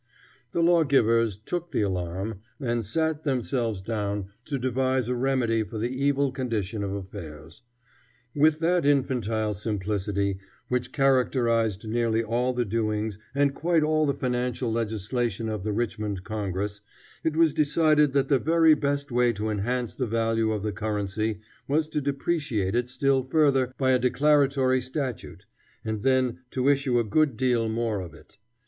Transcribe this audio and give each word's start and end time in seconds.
The 0.51 0.63
lawgivers 0.63 1.37
took 1.37 1.71
the 1.71 1.83
alarm 1.83 2.39
and 2.59 2.83
sat 2.83 3.23
themselves 3.23 3.83
down 3.83 4.29
to 4.45 4.57
devise 4.57 5.07
a 5.07 5.13
remedy 5.13 5.61
for 5.61 5.77
the 5.77 5.91
evil 5.95 6.31
condition 6.31 6.83
of 6.83 6.91
affairs. 6.93 7.61
With 8.35 8.57
that 8.61 8.83
infantile 8.83 9.53
simplicity 9.53 10.39
which 10.69 10.91
characterized 10.91 11.87
nearly 11.87 12.23
all 12.23 12.51
the 12.51 12.65
doings 12.65 13.19
and 13.35 13.53
quite 13.53 13.83
all 13.83 14.07
the 14.07 14.15
financial 14.15 14.71
legislation 14.71 15.47
of 15.47 15.63
the 15.63 15.71
Richmond 15.71 16.23
Congress, 16.23 16.81
it 17.23 17.37
was 17.37 17.53
decided 17.53 18.13
that 18.13 18.27
the 18.27 18.39
very 18.39 18.73
best 18.73 19.11
way 19.11 19.31
to 19.33 19.49
enhance 19.51 19.93
the 19.93 20.07
value 20.07 20.51
of 20.51 20.63
the 20.63 20.71
currency 20.71 21.41
was 21.67 21.87
to 21.89 22.01
depreciate 22.01 22.73
it 22.75 22.89
still 22.89 23.23
further 23.23 23.71
by 23.77 23.91
a 23.91 23.99
declaratory 23.99 24.81
statute, 24.81 25.45
and 25.85 26.01
then 26.01 26.39
to 26.49 26.67
issue 26.69 26.97
a 26.97 27.03
good 27.03 27.37
deal 27.37 27.69
more 27.69 27.99
of 28.01 28.15
it. 28.15 28.39